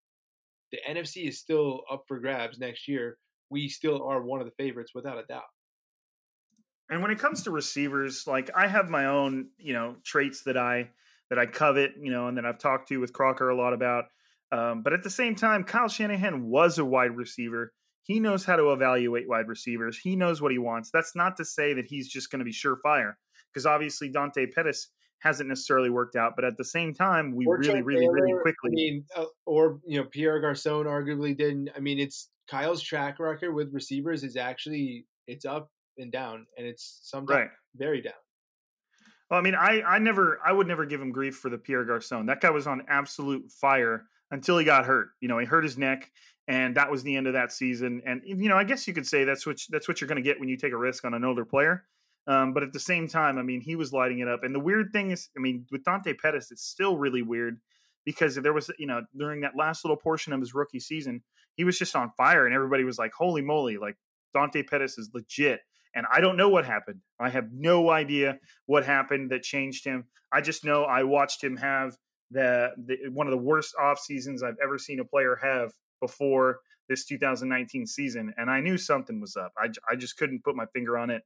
[0.72, 3.17] the NFC is still up for grabs next year.
[3.50, 5.43] We still are one of the favorites without a doubt.
[6.89, 10.58] And when it comes to receivers, like I have my own, you know, traits that
[10.58, 10.89] I
[11.30, 14.06] that I covet, you know, and that I've talked to with Crocker a lot about.
[14.52, 17.74] Um, but at the same time, Kyle Shanahan was a wide receiver.
[18.04, 19.98] He knows how to evaluate wide receivers.
[19.98, 20.91] He knows what he wants.
[20.91, 23.13] That's not to say that he's just going to be surefire,
[23.52, 26.34] because obviously Dante Pettis hasn't necessarily worked out.
[26.36, 28.72] But at the same time, we Or really, really, really I quickly.
[28.72, 31.69] mean, uh, or you know, Pierre Garcon arguably didn't.
[31.76, 36.66] I mean, it's Kyle's track record with receivers is actually it's up and down, and
[36.68, 37.50] it's sometimes Right.
[37.76, 38.14] very down.
[39.30, 41.86] Well, I mean, I, I never, I would never give him grief for the Pierre
[41.86, 42.26] Garcon.
[42.28, 45.10] That guy was on absolute fire until he got hurt.
[45.22, 46.12] You know, he hurt his neck,
[46.48, 48.02] and that was the end of that season.
[48.06, 50.22] And you know, I guess you could say that's what that's what you're going to
[50.22, 51.86] get when you take a risk on an older player.
[52.28, 54.44] Um, but at the same time, I mean, he was lighting it up.
[54.44, 57.60] And the weird thing is, I mean, with Dante Pettis, it's still really weird
[58.06, 61.22] because there was, you know, during that last little portion of his rookie season,
[61.56, 63.98] he was just on fire, and everybody was like, "Holy moly!" Like
[64.34, 65.62] Dante Pettis is legit.
[65.96, 67.02] And I don't know what happened.
[67.20, 70.06] I have no idea what happened that changed him.
[70.32, 71.96] I just know I watched him have
[72.32, 76.60] the, the one of the worst off seasons I've ever seen a player have before
[76.90, 79.54] this 2019 season, and I knew something was up.
[79.58, 81.22] I, I just couldn't put my finger on it.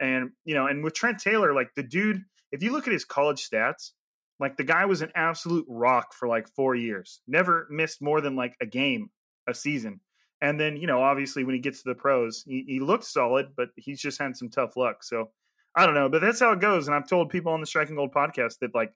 [0.00, 3.04] And you know, and with Trent Taylor, like the dude, if you look at his
[3.04, 3.92] college stats,
[4.40, 7.20] like the guy was an absolute rock for like four years.
[7.26, 9.10] Never missed more than like a game
[9.48, 10.00] a season.
[10.40, 13.48] And then, you know, obviously when he gets to the pros, he, he looked solid,
[13.56, 15.02] but he's just had some tough luck.
[15.02, 15.30] So
[15.74, 16.86] I don't know, but that's how it goes.
[16.86, 18.92] And I've told people on the Striking Gold podcast that like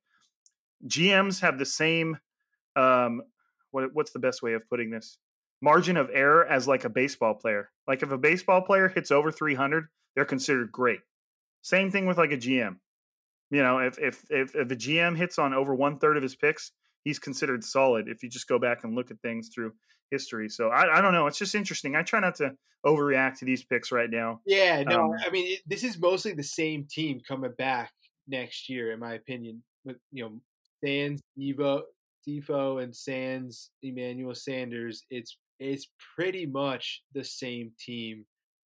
[0.87, 2.17] GMs have the same,
[2.77, 3.23] um,
[3.71, 5.19] what what's the best way of putting this?
[5.61, 7.71] Margin of error as like a baseball player.
[7.87, 11.01] Like if a baseball player hits over 300, they're considered great.
[11.63, 12.77] Same thing with like a GM.
[13.51, 16.35] You know, if if if, if a GM hits on over one third of his
[16.35, 16.73] picks,
[17.05, 18.09] he's considered solid.
[18.09, 19.73] If you just go back and look at things through
[20.13, 21.27] history, so I, I don't know.
[21.27, 21.97] It's just interesting.
[21.97, 22.53] I try not to
[22.87, 24.41] overreact to these picks right now.
[24.47, 27.91] Yeah, no, Um, I mean, it, this is mostly the same team coming back
[28.29, 29.63] next year, in my opinion.
[29.85, 30.41] With you know,
[30.85, 31.83] Sands, Evo,
[32.29, 35.05] Defo, and Sands, Emmanuel Sanders.
[35.11, 38.27] It's it's pretty much the same team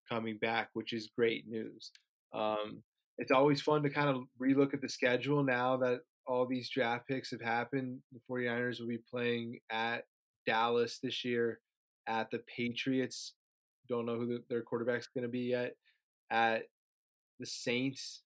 [0.09, 1.91] coming back, which is great news.
[2.33, 2.83] Um,
[3.17, 7.07] it's always fun to kind of relook at the schedule now that all these draft
[7.07, 7.99] picks have happened.
[8.11, 10.03] The 49ers will be playing at
[10.45, 11.59] Dallas this year,
[12.07, 13.33] at the Patriots.
[13.89, 15.75] Don't know who the, their quarterback's going to be yet.
[16.31, 16.63] At
[17.39, 18.23] the Saints,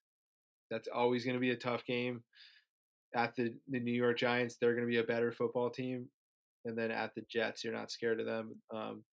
[0.71, 2.23] that's always going to be a tough game.
[3.15, 6.07] At the, the New York Giants, they're going to be a better football team.
[6.65, 8.55] And then at the Jets, you're not scared of them.
[8.73, 9.03] Um,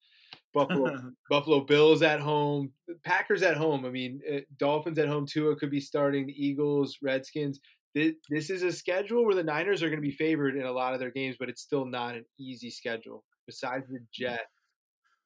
[0.53, 2.73] Buffalo, Buffalo Bills at home,
[3.05, 3.85] Packers at home.
[3.85, 5.27] I mean, uh, Dolphins at home.
[5.27, 6.27] Tua could be starting.
[6.27, 7.61] The Eagles, Redskins.
[7.97, 10.93] This, is a schedule where the Niners are going to be favored in a lot
[10.93, 13.25] of their games, but it's still not an easy schedule.
[13.47, 14.43] Besides the Jets,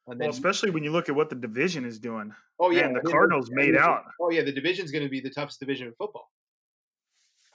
[0.07, 2.33] and well, especially when you look at what the division is doing.
[2.61, 4.03] oh yeah, and the Cardinals made out.
[4.21, 6.29] Oh yeah, the division's going to be the toughest division in football.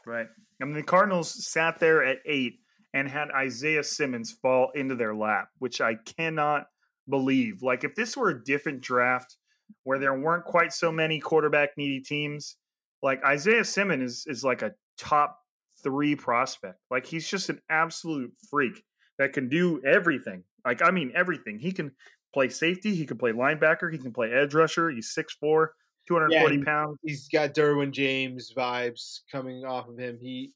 [0.06, 0.28] Right.
[0.62, 2.60] I mean, the Cardinals sat there at eight
[2.94, 6.68] and had Isaiah Simmons fall into their lap, which I cannot
[7.10, 7.62] believe.
[7.62, 9.38] Like, if this were a different draft
[9.84, 12.58] where there weren't quite so many quarterback needy teams,
[13.02, 15.40] like Isaiah Simmons is, is like a top
[15.84, 16.80] three prospect.
[16.90, 18.84] Like, he's just an absolute freak
[19.20, 20.44] that can do everything.
[20.66, 21.60] Like, I mean, everything.
[21.60, 21.92] He can
[22.34, 24.90] play safety, he can play linebacker, he can play edge rusher.
[24.90, 25.68] He's 6'4,
[26.08, 26.98] 240 Yeah, pounds.
[27.04, 30.18] He's got Derwin James vibes coming off of him.
[30.20, 30.52] He,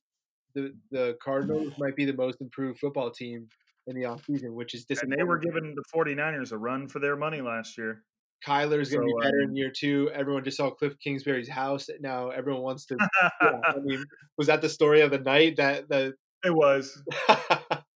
[0.56, 3.47] the the Cardinals might be the most improved football team
[3.88, 7.15] in the offseason, which is And they were giving the 49ers a run for their
[7.15, 8.04] money last year.
[8.45, 10.10] Kyler's going to So, be better um, in year two.
[10.13, 11.89] Everyone just saw Cliff Kingsbury's house.
[11.99, 12.97] Now everyone wants to.
[13.41, 14.04] yeah, I mean,
[14.38, 15.58] was that the story of the night?
[15.58, 17.02] That the it was.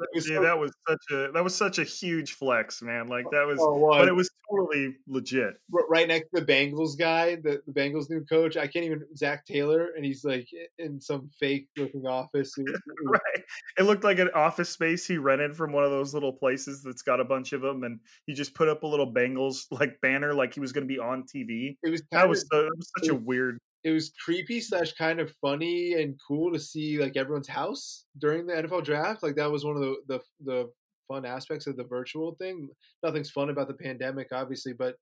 [0.00, 3.08] it was Yeah, so- that was such a that was such a huge flex, man.
[3.08, 5.54] Like that was, oh, it but it was totally legit.
[5.90, 8.56] right next to the Bengals guy, the, the Bengals new coach.
[8.56, 10.46] I can't even Zac Taylor, and he's like
[10.78, 12.52] in some fake looking office.
[12.56, 13.44] It was- it was- Right.
[13.78, 17.02] It looked like an office space he rented from one of those little places that's
[17.02, 20.34] got a bunch of them, and he just put up a little Bengals like banner,
[20.34, 21.76] like he was going to be on TV.
[21.82, 23.58] It was That was so, that was such a weird.
[23.88, 28.46] It was creepy slash kind of funny and cool to see like everyone's house during
[28.46, 29.22] the NFL draft.
[29.22, 30.70] Like that was one of the the, the
[31.08, 32.68] fun aspects of the virtual thing.
[33.02, 34.96] Nothing's fun about the pandemic, obviously, but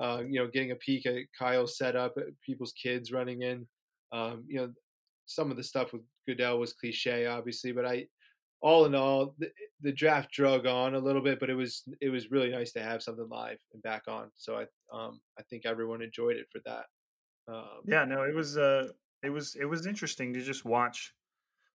[0.00, 3.66] uh, you know, getting a peek at Kyle's setup, at people's kids running in.
[4.12, 4.72] Um, you know,
[5.26, 8.06] some of the stuff with Goodell was cliche, obviously, but I,
[8.60, 9.50] all in all, the,
[9.82, 12.82] the draft drug on a little bit, but it was it was really nice to
[12.82, 14.30] have something live and back on.
[14.36, 14.62] So I
[14.96, 16.84] um I think everyone enjoyed it for that.
[17.48, 18.88] Um, Yeah, no, it was uh,
[19.22, 21.14] it was it was interesting to just watch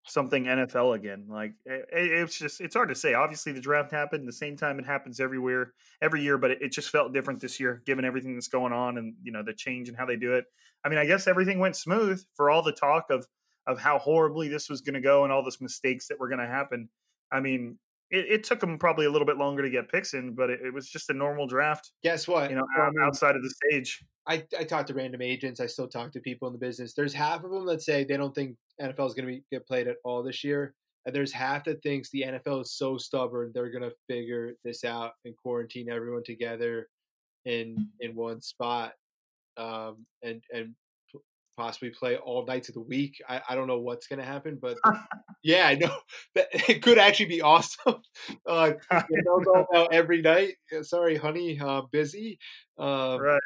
[0.06, 1.26] something NFL again.
[1.30, 3.14] Like it, it, it's just it's hard to say.
[3.14, 6.72] Obviously, the draft happened the same time it happens everywhere every year, but it, it
[6.72, 9.90] just felt different this year, given everything that's going on and you know the change
[9.90, 10.46] and how they do it.
[10.86, 13.26] I mean, I guess everything went smooth for all the talk of
[13.66, 16.42] of how horribly this was going to go and all those mistakes that were going
[16.42, 16.90] to happen.
[17.32, 17.80] I mean,
[18.14, 20.60] it, it took them probably a little bit longer to get picks in, but it,
[20.64, 22.52] it was just a normal draft, guess what?
[22.52, 24.04] you know, out- outside of the stage.
[24.28, 25.60] I, I talk to random agents.
[25.60, 26.94] I still talk to people in the business.
[26.94, 29.68] There's half of them that say they don't think NFL is going to be get
[29.68, 33.52] played at all this year, and there's half that thinks the NFL is so stubborn
[33.54, 36.88] they're going to figure this out and quarantine everyone together
[37.46, 38.94] in in one spot,
[39.58, 40.76] um, and and
[41.58, 43.22] possibly play all nights of the week.
[43.28, 44.78] I, I don't know what's going to happen, but
[45.44, 45.96] yeah, I know
[46.36, 48.02] that it could actually be awesome.
[48.46, 48.74] Uh,
[49.10, 50.56] you know, all every night.
[50.76, 52.40] Uh, Sorry, honey, uh, busy.
[52.78, 53.42] Um, Right.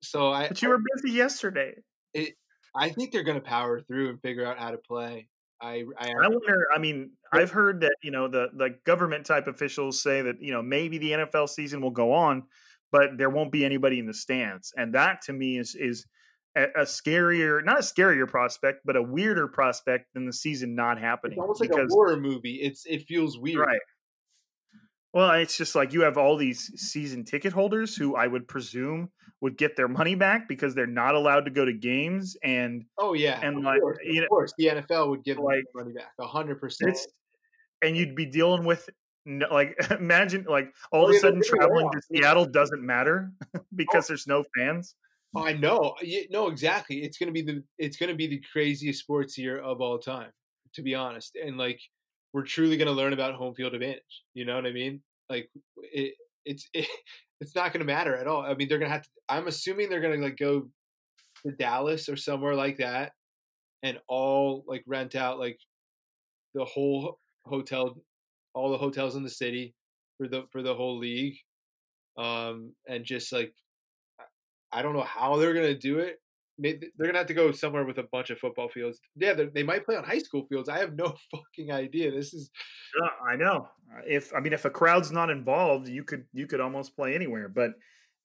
[0.00, 1.74] so I, But you were busy yesterday.
[2.14, 2.34] It,
[2.74, 5.28] I think they're going to power through and figure out how to play.
[5.60, 6.66] I, I, I wonder.
[6.74, 10.52] I mean, I've heard that you know the the government type officials say that you
[10.52, 12.44] know maybe the NFL season will go on,
[12.90, 16.04] but there won't be anybody in the stands, and that to me is is
[16.56, 20.98] a, a scarier, not a scarier prospect, but a weirder prospect than the season not
[20.98, 21.32] happening.
[21.38, 22.60] it's almost like a horror movie.
[22.62, 23.58] It's it feels weird.
[23.66, 23.80] right.
[25.14, 29.10] Well, it's just like you have all these season ticket holders who I would presume
[29.42, 33.12] would get their money back because they're not allowed to go to games, and Oh
[33.12, 35.84] yeah, And, of like, course, you know- of course, the NFL would give like, their
[35.84, 36.96] money back, a hundred percent.
[37.82, 38.88] and you'd be dealing with
[39.26, 42.00] no, like imagine like all Oh, of a sudden traveling to.
[42.10, 43.32] Seattle doesn't matter
[43.76, 44.08] because oh.
[44.08, 44.94] there's no fans.
[45.36, 45.94] I know.
[46.30, 47.02] No, exactly.
[47.02, 50.30] It's gonna be the it's gonna be the craziest sports year of all time,
[50.74, 51.36] to be honest.
[51.42, 51.80] And like,
[52.32, 54.24] we're truly gonna learn about home field advantage.
[54.34, 55.02] You know what I mean?
[55.30, 55.50] Like,
[55.82, 56.14] it
[56.44, 56.86] it's it,
[57.40, 58.42] it's not gonna matter at all.
[58.42, 59.08] I mean, they're gonna have to.
[59.28, 60.68] I'm assuming they're gonna like go
[61.46, 63.12] to Dallas or somewhere like that,
[63.82, 65.58] and all like rent out like
[66.54, 67.96] the whole hotel,
[68.54, 69.74] all the hotels in the city
[70.18, 71.36] for the for the whole league,
[72.18, 73.54] um, and just like
[74.72, 76.18] I don't know how they're gonna do it.
[76.58, 79.00] They're gonna have to go somewhere with a bunch of football fields.
[79.16, 80.68] Yeah, they- they might play on high school fields.
[80.68, 82.10] I have no fucking idea.
[82.10, 82.50] This is
[83.00, 83.68] Yeah, I know.
[83.92, 87.14] Uh, If I mean, if a crowd's not involved, you could you could almost play
[87.14, 87.48] anywhere.
[87.48, 87.72] But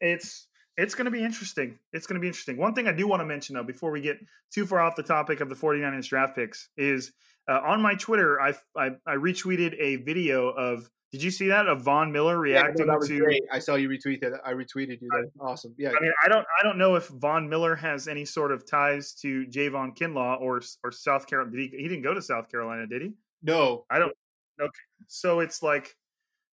[0.01, 1.79] it's it's going to be interesting.
[1.91, 2.57] It's going to be interesting.
[2.57, 4.17] One thing I do want to mention though, before we get
[4.53, 7.13] too far off the topic of the 49ers draft picks, is
[7.49, 10.89] uh, on my Twitter, I, I I retweeted a video of.
[11.11, 13.17] Did you see that of Von Miller yeah, reacting that was to?
[13.17, 13.41] great.
[13.51, 14.41] I saw you retweet that.
[14.45, 15.07] I retweeted you.
[15.09, 15.73] That's awesome.
[15.77, 18.69] Yeah, I mean, I don't, I don't know if Von Miller has any sort of
[18.69, 21.55] ties to Javon Kinlaw or or South Carolina.
[21.55, 21.77] Did he?
[21.77, 23.13] He didn't go to South Carolina, did he?
[23.41, 24.11] no, I don't.
[24.59, 24.71] Okay,
[25.07, 25.95] so it's like,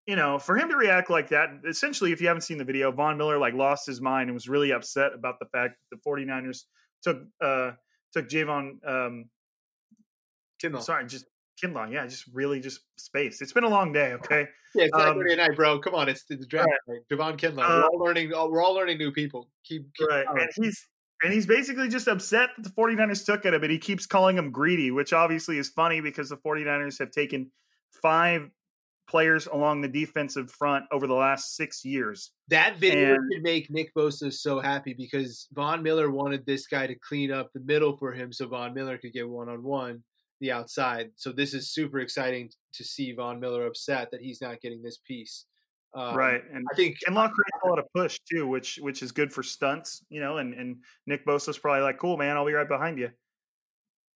[0.07, 1.49] you know, for him to react like that.
[1.67, 4.49] Essentially, if you haven't seen the video, Von Miller like lost his mind and was
[4.49, 6.65] really upset about the fact that the 49ers
[7.03, 7.73] took uh
[8.13, 8.87] took Javon.
[8.87, 9.25] Um,
[10.63, 10.83] Kinlaw.
[10.83, 11.27] sorry, just
[11.65, 11.93] Kinlaw.
[11.93, 13.41] Yeah, just really just space.
[13.41, 14.13] It's been a long day.
[14.25, 14.47] Okay.
[14.75, 15.79] Yeah, it's Um, Saturday night, bro.
[15.79, 16.69] Come on, it's the draft.
[16.89, 17.01] night.
[17.09, 17.59] Devon Kinlaw.
[17.63, 18.31] Uh, we're all learning.
[18.31, 19.49] We're all learning new people.
[19.65, 20.27] Keep, keep Right.
[20.27, 20.41] going.
[20.41, 20.85] And he's
[21.23, 24.37] and he's basically just upset that the 49ers took at him and he keeps calling
[24.37, 27.51] him greedy, which obviously is funny because the 49ers have taken
[28.03, 28.51] five
[29.09, 32.33] players along the defensive front over the last six years.
[32.49, 36.87] That video And- should make Nick Bosa so happy because Von Miller wanted this guy
[36.87, 40.03] to clean up the middle for him so Von Miller could get one on one
[40.41, 41.11] the outside.
[41.17, 44.99] So this is super exciting to see Von Miller upset that he's not getting this
[44.99, 45.47] piece.
[45.95, 46.43] Um, right.
[46.53, 49.33] And I think and Kinlaw creates a lot of push too, which which is good
[49.33, 50.77] for stunts, you know, and, and
[51.07, 53.11] Nick Bosa's probably like, Cool man, I'll be right behind you.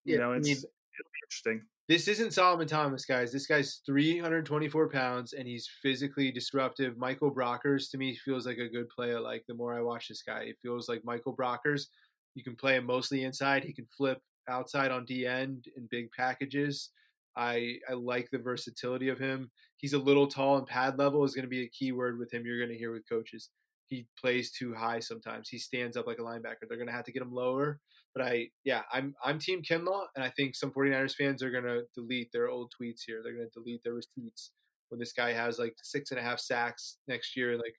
[0.04, 1.62] You Yeah, know, I it's mean- it'll be interesting.
[1.88, 3.30] this isn't Solomon Thomas, guys.
[3.32, 6.98] This guy's 324 pounds and he's physically disruptive.
[6.98, 9.20] Michael Brockers to me feels like a good player.
[9.20, 11.86] Like the more I watch this guy, it feels like Michael Brockers.
[12.34, 13.62] You can play him mostly inside.
[13.64, 16.90] He can flip outside on D end in big packages.
[17.36, 19.50] I I like the versatility of him.
[19.76, 22.32] He's a little tall and pad level is going to be a key word with
[22.32, 22.44] him.
[22.44, 23.50] You're going to hear with coaches.
[23.88, 25.48] He plays too high sometimes.
[25.48, 26.66] He stands up like a linebacker.
[26.68, 27.80] They're going to have to get him lower
[28.18, 31.82] but I, yeah, I'm I'm Team Kinlaw, and I think some 49ers fans are gonna
[31.94, 33.20] delete their old tweets here.
[33.22, 34.50] They're gonna delete their receipts
[34.88, 37.74] when this guy has like six and a half sacks next year, like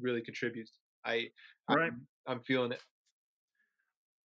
[0.00, 0.72] really contributes.
[1.04, 1.28] I,
[1.70, 1.92] right.
[1.92, 2.82] I'm, I'm feeling it.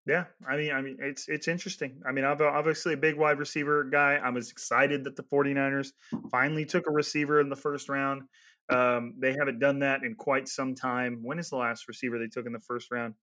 [0.07, 2.01] Yeah, I mean, I mean, it's it's interesting.
[2.07, 4.15] I mean, I'm obviously a big wide receiver guy.
[4.15, 5.91] I was excited that the 49ers
[6.31, 8.23] finally took a receiver in the first round.
[8.69, 11.19] Um, they haven't done that in quite some time.
[11.21, 13.13] When is the last receiver they took in the first round?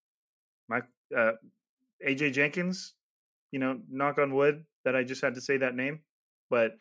[0.68, 0.84] Mike
[1.16, 1.32] uh,
[2.06, 2.94] AJ Jenkins,
[3.50, 6.00] you know, knock on wood that I just had to say that name.
[6.50, 6.72] But,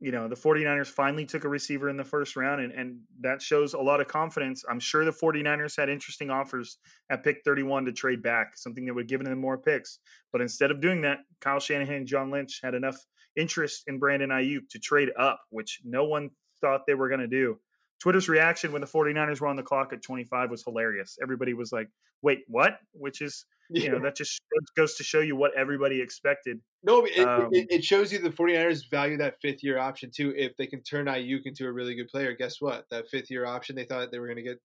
[0.00, 3.40] you know, the 49ers finally took a receiver in the first round, and, and that
[3.40, 4.62] shows a lot of confidence.
[4.68, 6.78] I'm sure the 49ers had interesting offers
[7.10, 10.00] at pick 31 to trade back, something that would given them more picks.
[10.32, 12.98] But instead of doing that, Kyle Shanahan and John Lynch had enough
[13.36, 16.30] interest in Brandon Aiyuk to trade up, which no one
[16.60, 17.56] thought they were going to do.
[18.00, 21.16] Twitter's reaction when the 49ers were on the clock at 25 was hilarious.
[21.22, 21.88] Everybody was like,
[22.20, 22.78] wait, what?
[22.92, 24.40] Which is you know that just
[24.76, 26.60] goes to show you what everybody expected.
[26.82, 30.32] No, it, um, it, it, shows you the 49ers value that fifth year option too.
[30.36, 32.84] If they can turn Aiyuk into a really good player, guess what?
[32.90, 34.60] That fifth year option they thought they were going to get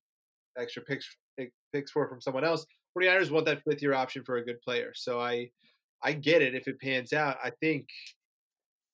[0.58, 1.16] extra picks
[1.74, 2.66] picks for from someone else.
[2.97, 4.91] 49ers want that fifth year option for a good player.
[4.93, 5.49] So I
[6.04, 7.38] I get it if it pans out.
[7.43, 7.88] I think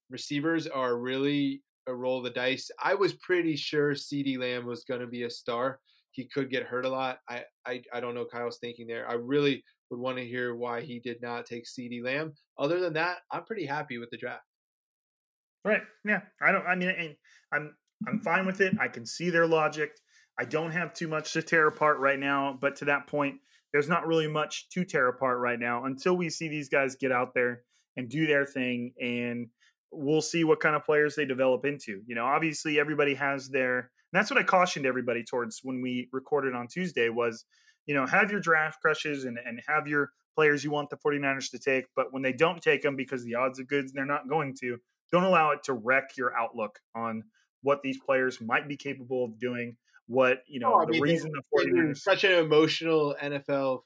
[0.10, 2.70] receivers are really a roll of the dice.
[2.82, 5.80] I was pretty sure CeeDee Lamb was going to be a star.
[6.12, 7.20] He could get hurt a lot.
[7.30, 9.10] I, I I don't know Kyle's thinking there.
[9.10, 12.34] I really would want to hear why he did not take CeeDee Lamb.
[12.58, 14.44] Other than that, I'm pretty happy with the draft.
[15.64, 15.82] Right.
[16.06, 16.22] Yeah.
[16.42, 16.66] I don't.
[16.66, 17.16] I mean,
[17.54, 17.76] I'm
[18.08, 18.76] I'm fine with it.
[18.80, 19.92] I can see their logic.
[20.40, 23.36] I don't have too much to tear apart right now, but to that point,
[23.74, 27.12] there's not really much to tear apart right now until we see these guys get
[27.12, 27.64] out there
[27.96, 29.48] and do their thing, and
[29.92, 32.02] we'll see what kind of players they develop into.
[32.06, 33.92] You know, obviously everybody has their.
[34.14, 37.45] That's what I cautioned everybody towards when we recorded on Tuesday was
[37.88, 41.49] you know, have your draft crushes and, and have your players you want the 49ers
[41.51, 41.86] to take.
[41.95, 44.53] But when they don't take them because the odds are good and they're not going
[44.62, 44.78] to,
[45.12, 47.24] don't allow it to wreck your outlook on
[47.64, 49.78] what these players might be capable of doing.
[50.05, 51.97] What, you oh, know, oh, the mean, reason the 49ers.
[51.97, 53.80] Such an emotional NFL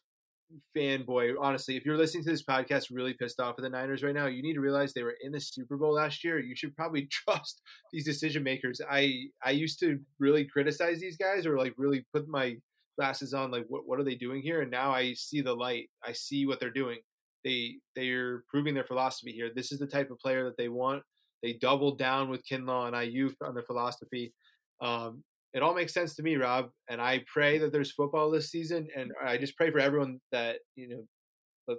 [0.76, 1.34] fanboy.
[1.40, 4.28] Honestly, if you're listening to this podcast really pissed off at the Niners right now,
[4.28, 6.40] you need to realize they were in the Super Bowl last year.
[6.40, 8.82] You should probably trust these decision makers.
[8.90, 12.58] I I used to really criticize these guys or like really put my
[12.98, 15.90] glasses on like what, what are they doing here and now i see the light
[16.06, 17.00] i see what they're doing
[17.44, 21.02] they they're proving their philosophy here this is the type of player that they want
[21.42, 24.34] they doubled down with kinlaw and aiyuk on their philosophy
[24.82, 25.24] um,
[25.54, 28.88] it all makes sense to me rob and i pray that there's football this season
[28.96, 31.76] and i just pray for everyone that you know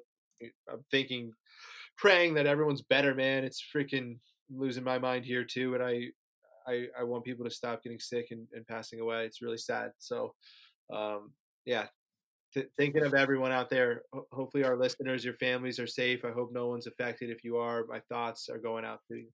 [0.71, 1.33] i'm thinking
[1.97, 4.19] praying that everyone's better man it's freaking
[4.51, 6.07] losing my mind here too and i
[6.67, 9.25] I, I want people to stop getting sick and, and passing away.
[9.27, 9.91] It's really sad.
[9.99, 10.35] So
[10.93, 11.33] um,
[11.65, 11.87] yeah,
[12.55, 14.03] th- thinking of everyone out there.
[14.13, 16.25] Ho- hopefully, our listeners, your families are safe.
[16.25, 17.31] I hope no one's affected.
[17.31, 19.29] If you are, my thoughts are going out to you.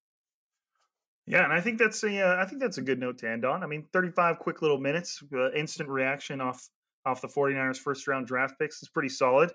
[1.28, 3.44] Yeah, and I think that's a uh, I think that's a good note to end
[3.44, 3.62] on.
[3.62, 6.66] I mean, 35 quick little minutes, uh, instant reaction off
[7.04, 9.50] off the 49ers first round draft picks is pretty solid.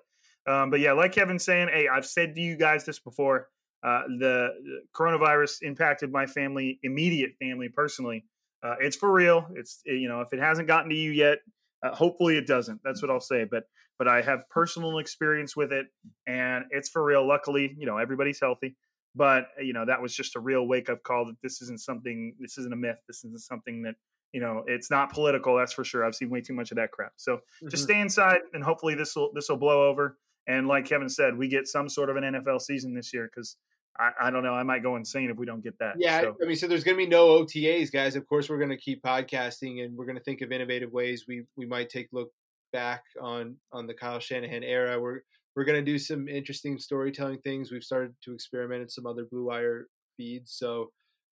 [0.48, 3.48] Um, but yeah, like Kevin's saying, hey, I've said to you guys this before.
[3.82, 4.50] Uh, the
[4.96, 8.24] coronavirus impacted my family, immediate family, personally.
[8.62, 9.48] Uh, it's for real.
[9.56, 11.40] It's you know, if it hasn't gotten to you yet,
[11.84, 12.82] uh, hopefully it doesn't.
[12.84, 13.46] That's what I'll say.
[13.50, 13.64] But
[13.98, 15.88] but I have personal experience with it,
[16.28, 17.28] and it's for real.
[17.28, 18.76] Luckily, you know everybody's healthy.
[19.16, 22.36] But you know that was just a real wake up call that this isn't something.
[22.39, 22.97] This isn't a myth.
[23.07, 23.95] This isn't something that
[24.32, 24.64] you know.
[24.68, 25.55] It's not political.
[25.57, 26.05] That's for sure.
[26.05, 27.14] I've seen way too much of that crap.
[27.18, 27.70] So mm-hmm.
[27.70, 30.18] just stay inside, and hopefully this will this will blow over.
[30.47, 33.55] And like Kevin said, we get some sort of an NFL season this year because
[33.97, 34.53] I, I, don't know.
[34.53, 35.95] I might go insane if we don't get that.
[35.97, 36.38] Yeah, so.
[36.41, 38.16] I mean, so there's going to be no OTAs, guys.
[38.16, 41.26] Of course, we're going to keep podcasting, and we're going to think of innovative ways
[41.28, 42.32] we we might take look
[42.72, 44.99] back on on the Kyle Shanahan era.
[44.99, 45.22] We're
[45.56, 47.72] we're going to do some interesting storytelling things.
[47.72, 49.88] We've started to experiment in some other Blue Wire
[50.18, 50.91] feeds, so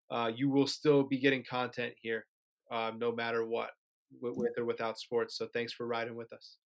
[0.09, 2.25] uh, you will still be getting content here,
[2.71, 3.71] um, no matter what,
[4.21, 5.37] with, with or without sports.
[5.37, 6.57] So thanks for riding with us.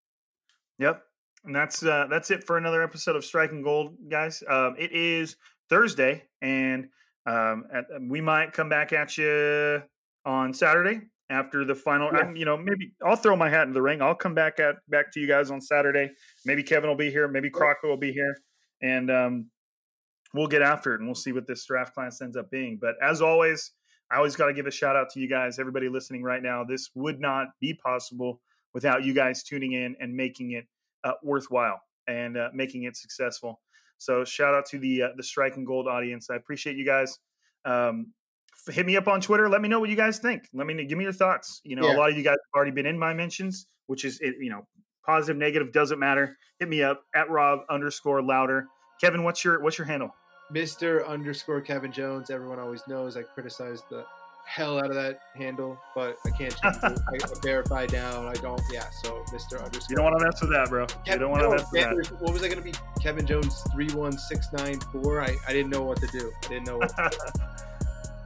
[0.80, 1.02] Yep,
[1.46, 4.44] and that's uh, that's it for another episode of Striking Gold, guys.
[4.50, 5.38] Um, it is
[5.70, 6.88] Thursday, and
[7.26, 9.82] um, at, um, we might come back at you
[10.26, 12.10] on Saturday after the final.
[12.14, 12.32] Yeah.
[12.34, 14.02] you know, maybe I'll throw my hat in the ring.
[14.02, 16.12] I'll come back at back to you guys on Saturday.
[16.46, 17.28] Maybe Kevin will be here.
[17.28, 18.36] Maybe Crocker will be here,
[18.82, 19.50] and um,
[20.36, 22.78] we'll get after it and we'll see what this draft class ends up being.
[22.80, 23.72] But as always,
[24.12, 26.64] I always got to give a shout out to you guys, everybody listening right now.
[26.64, 28.42] This would not be possible
[28.74, 30.66] without you guys tuning in and making it
[31.04, 33.62] uh, worthwhile and uh, making it successful.
[33.98, 36.30] So shout out to the uh, the Striking Gold audience.
[36.30, 37.18] I appreciate you guys.
[37.64, 38.14] Um,
[38.68, 39.50] hit me up on Twitter.
[39.50, 40.50] Let me know what you guys think.
[40.54, 41.62] Let me give me your thoughts.
[41.64, 41.96] You know, yeah.
[41.96, 44.68] a lot of you guys have already been in my mentions, which is you know
[45.06, 46.38] positive, negative doesn't matter.
[46.60, 48.68] Hit me up at Rob underscore Lowder.
[49.00, 50.16] Kevin, what's your what's your handle?
[50.54, 51.06] Mr.
[51.08, 52.30] underscore Kevin Jones.
[52.30, 54.06] Everyone always knows I criticize the
[54.46, 57.00] hell out of that handle, but I can't change it.
[57.14, 58.28] I verify down.
[58.28, 58.62] I don't.
[58.72, 58.86] Yeah.
[59.04, 59.64] So Mr.
[59.64, 59.88] Underscore.
[59.90, 60.86] You don't want to mess with that, bro.
[60.86, 62.22] Kevin, you don't want to mess with that.
[62.22, 62.74] What was I going to be?
[63.02, 65.22] Kevin Jones three one six nine four.
[65.22, 66.32] I I didn't know what to do.
[66.44, 66.82] I didn't know.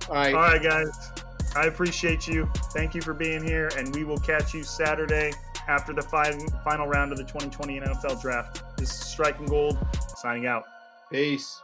[0.10, 0.36] What to do.
[0.38, 0.64] All right.
[0.64, 1.12] All right, guys.
[1.55, 2.49] I appreciate you.
[2.74, 5.32] Thank you for being here, and we will catch you Saturday
[5.68, 8.64] after the final round of the 2020 NFL Draft.
[8.78, 9.78] This is Striking Gold
[10.18, 10.66] signing out.
[11.12, 11.62] Peace.